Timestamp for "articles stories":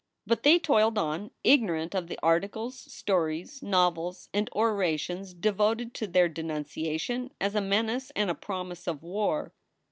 2.23-3.61